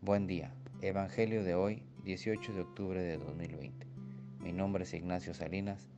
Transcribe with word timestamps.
Buen 0.00 0.28
día. 0.28 0.52
Evangelio 0.80 1.42
de 1.42 1.56
hoy, 1.56 1.82
18 2.04 2.52
de 2.52 2.60
octubre 2.60 3.02
de 3.02 3.18
2020. 3.18 3.84
Mi 4.38 4.52
nombre 4.52 4.84
es 4.84 4.94
Ignacio 4.94 5.34
Salinas. 5.34 5.88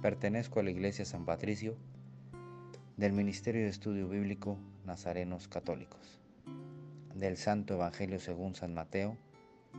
Pertenezco 0.00 0.60
a 0.60 0.62
la 0.62 0.70
Iglesia 0.70 1.04
San 1.04 1.26
Patricio 1.26 1.76
del 2.96 3.12
Ministerio 3.12 3.60
de 3.60 3.68
Estudio 3.68 4.08
Bíblico 4.08 4.56
Nazarenos 4.86 5.46
Católicos. 5.46 6.22
Del 7.14 7.36
Santo 7.36 7.74
Evangelio 7.74 8.18
según 8.18 8.54
San 8.54 8.72
Mateo, 8.72 9.18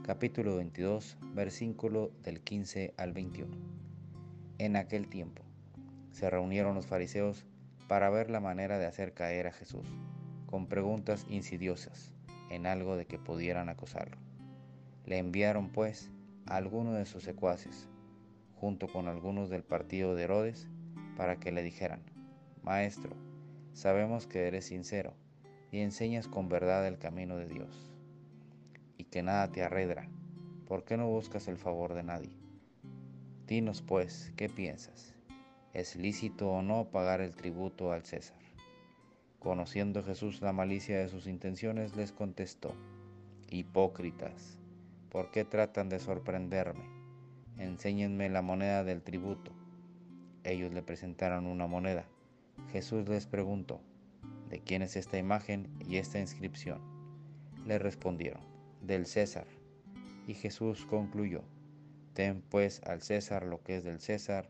capítulo 0.04 0.58
22, 0.58 1.18
versículo 1.34 2.12
del 2.22 2.42
15 2.42 2.94
al 2.98 3.14
21. 3.14 3.58
En 4.60 4.76
aquel 4.76 5.08
tiempo 5.08 5.42
se 6.12 6.30
reunieron 6.30 6.76
los 6.76 6.86
fariseos 6.86 7.48
para 7.88 8.12
ver 8.12 8.30
la 8.30 8.40
manera 8.40 8.78
de 8.78 8.86
hacer 8.86 9.14
caer 9.14 9.48
a 9.48 9.52
Jesús, 9.52 9.88
con 10.46 10.68
preguntas 10.68 11.26
insidiosas 11.30 12.16
en 12.50 12.66
algo 12.66 12.96
de 12.96 13.06
que 13.06 13.20
pudieran 13.20 13.70
acosarlo. 13.70 14.18
Le 15.06 15.18
enviaron, 15.18 15.70
pues, 15.70 16.12
a 16.46 16.56
algunos 16.56 16.96
de 16.96 17.06
sus 17.06 17.24
secuaces, 17.24 17.90
junto 18.56 18.88
con 18.88 19.08
algunos 19.08 19.50
del 19.50 19.64
partido 19.64 20.16
de 20.16 20.24
Herodes, 20.24 20.68
para 21.18 21.40
que 21.40 21.52
le 21.52 21.64
dijeran, 21.64 22.02
Maestro, 22.64 23.16
sabemos 23.74 24.28
que 24.28 24.48
eres 24.48 24.66
sincero 24.66 25.14
y 25.72 25.80
enseñas 25.80 26.28
con 26.28 26.50
verdad 26.50 26.88
el 26.88 26.98
camino 26.98 27.38
de 27.38 27.48
Dios, 27.48 27.92
y 28.98 29.04
que 29.06 29.24
nada 29.24 29.52
te 29.52 29.64
arredra, 29.64 30.08
¿por 30.68 30.84
qué 30.84 30.98
no 30.98 31.08
buscas 31.08 31.48
el 31.48 31.58
favor 31.58 31.94
de 31.94 32.04
nadie? 32.04 32.32
Dinos, 33.48 33.82
pues, 33.82 34.34
¿qué 34.36 34.50
piensas? 34.50 35.14
¿Es 35.74 35.96
lícito 35.96 36.50
o 36.50 36.62
no 36.62 36.86
pagar 36.86 37.22
el 37.22 37.36
tributo 37.36 37.92
al 37.92 38.04
César? 38.04 38.45
Conociendo 39.46 40.04
Jesús 40.04 40.42
la 40.42 40.54
malicia 40.54 40.98
de 40.98 41.08
sus 41.08 41.28
intenciones, 41.28 41.96
les 41.96 42.12
contestó, 42.12 42.74
Hipócritas, 43.52 44.58
¿por 45.12 45.30
qué 45.30 45.46
tratan 45.46 45.88
de 45.88 46.00
sorprenderme? 46.00 46.86
Enséñenme 47.60 48.28
la 48.32 48.42
moneda 48.42 48.84
del 48.84 49.04
tributo. 49.04 49.52
Ellos 50.44 50.74
le 50.74 50.82
presentaron 50.82 51.46
una 51.46 51.68
moneda. 51.68 52.08
Jesús 52.72 53.08
les 53.08 53.28
preguntó, 53.28 53.82
¿de 54.50 54.62
quién 54.62 54.82
es 54.82 54.96
esta 54.96 55.20
imagen 55.20 55.70
y 55.88 55.98
esta 55.98 56.20
inscripción? 56.20 56.82
Le 57.68 57.78
respondieron, 57.78 58.42
del 58.82 59.06
César. 59.06 59.46
Y 60.26 60.34
Jesús 60.34 60.88
concluyó, 60.88 61.44
Ten 62.16 62.42
pues 62.50 62.82
al 62.82 63.04
César 63.04 63.46
lo 63.46 63.62
que 63.62 63.78
es 63.78 63.84
del 63.84 64.00
César 64.00 64.50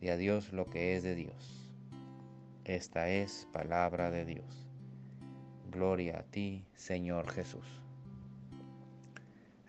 y 0.00 0.08
a 0.08 0.16
Dios 0.16 0.54
lo 0.54 0.70
que 0.70 0.96
es 0.96 1.02
de 1.02 1.14
Dios. 1.14 1.69
Esta 2.66 3.08
es 3.08 3.48
palabra 3.54 4.10
de 4.10 4.26
Dios. 4.26 4.66
Gloria 5.70 6.18
a 6.18 6.22
ti, 6.24 6.66
Señor 6.74 7.30
Jesús. 7.32 7.64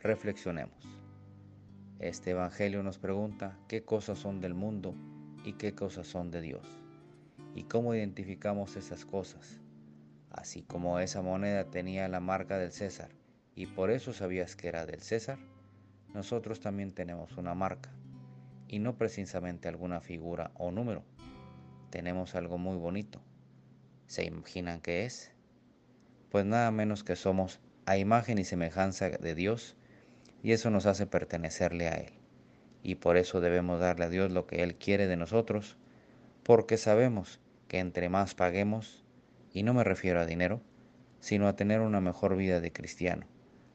Reflexionemos. 0.03 0.85
Este 1.99 2.31
Evangelio 2.31 2.83
nos 2.83 2.99
pregunta 2.99 3.57
qué 3.69 3.85
cosas 3.85 4.19
son 4.19 4.41
del 4.41 4.53
mundo 4.53 4.93
y 5.45 5.53
qué 5.53 5.73
cosas 5.73 6.05
son 6.05 6.31
de 6.31 6.41
Dios, 6.41 6.67
y 7.55 7.63
cómo 7.63 7.95
identificamos 7.95 8.75
esas 8.75 9.05
cosas. 9.05 9.61
Así 10.29 10.61
como 10.61 10.99
esa 10.99 11.21
moneda 11.21 11.71
tenía 11.71 12.09
la 12.09 12.19
marca 12.19 12.57
del 12.57 12.73
César, 12.73 13.09
y 13.55 13.67
por 13.67 13.89
eso 13.89 14.11
sabías 14.11 14.57
que 14.57 14.67
era 14.67 14.85
del 14.85 15.01
César, 15.01 15.39
nosotros 16.13 16.59
también 16.59 16.91
tenemos 16.91 17.37
una 17.37 17.55
marca, 17.55 17.89
y 18.67 18.79
no 18.79 18.97
precisamente 18.97 19.69
alguna 19.69 20.01
figura 20.01 20.51
o 20.55 20.71
número, 20.71 21.05
tenemos 21.91 22.33
algo 22.33 22.57
muy 22.57 22.77
bonito. 22.77 23.21
¿Se 24.07 24.25
imaginan 24.25 24.81
qué 24.81 25.05
es? 25.05 25.31
Pues 26.31 26.45
nada 26.45 26.71
menos 26.71 27.03
que 27.03 27.15
somos 27.15 27.59
a 27.85 27.97
imagen 27.97 28.39
y 28.39 28.45
semejanza 28.45 29.09
de 29.09 29.35
Dios 29.35 29.75
y 30.41 30.53
eso 30.53 30.71
nos 30.71 30.87
hace 30.87 31.05
pertenecerle 31.05 31.87
a 31.87 31.95
Él. 31.95 32.13
Y 32.81 32.95
por 32.95 33.17
eso 33.17 33.41
debemos 33.41 33.79
darle 33.79 34.05
a 34.05 34.09
Dios 34.09 34.31
lo 34.31 34.47
que 34.47 34.63
Él 34.63 34.75
quiere 34.75 35.05
de 35.05 35.17
nosotros, 35.17 35.77
porque 36.41 36.77
sabemos 36.77 37.39
que 37.67 37.77
entre 37.79 38.09
más 38.09 38.33
paguemos, 38.33 39.05
y 39.53 39.63
no 39.63 39.73
me 39.73 39.83
refiero 39.83 40.19
a 40.19 40.25
dinero, 40.25 40.61
sino 41.19 41.47
a 41.47 41.55
tener 41.55 41.81
una 41.81 42.01
mejor 42.01 42.35
vida 42.35 42.59
de 42.59 42.71
cristiano, 42.71 43.27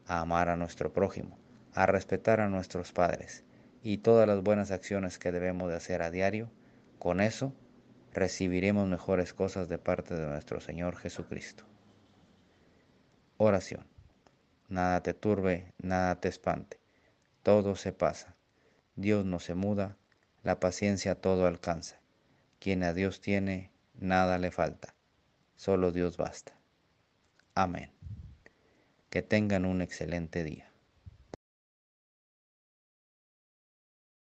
a 0.07 0.21
amar 0.21 0.49
a 0.49 0.57
nuestro 0.57 0.93
prójimo, 0.93 1.39
a 1.75 1.87
respetar 1.87 2.41
a 2.41 2.49
nuestros 2.49 2.93
padres 2.93 3.45
y 3.83 3.99
todas 3.99 4.27
las 4.27 4.43
buenas 4.43 4.73
acciones 4.73 5.19
que 5.19 5.31
debemos 5.31 5.69
de 5.69 5.77
hacer 5.77 6.03
a 6.03 6.11
diario, 6.11 6.51
con 6.99 7.21
eso 7.21 7.53
recibiremos 8.16 8.88
mejores 8.88 9.34
cosas 9.34 9.69
de 9.69 9.77
parte 9.77 10.15
de 10.15 10.27
nuestro 10.27 10.59
Señor 10.60 10.97
Jesucristo. 10.97 11.65
Oración. 13.37 13.87
Nada 14.69 15.03
te 15.03 15.12
turbe, 15.12 15.75
nada 15.77 16.19
te 16.19 16.28
espante. 16.28 16.81
Todo 17.43 17.77
se 17.77 17.93
pasa. 17.93 18.34
Dios 18.94 19.27
no 19.27 19.38
se 19.38 19.54
muda, 19.54 19.99
la 20.43 20.59
paciencia 20.59 21.15
todo 21.15 21.47
alcanza. 21.47 22.00
Quien 22.59 22.84
a 22.84 22.94
Dios 22.94 23.21
tiene, 23.21 23.71
nada 23.94 24.38
le 24.38 24.50
falta. 24.50 24.94
Solo 25.54 25.93
Dios 25.93 26.16
basta. 26.16 26.59
Amén. 27.54 27.93
Que 29.10 29.21
tengan 29.21 29.66
un 29.66 29.83
excelente 29.83 30.43
día. 30.43 30.72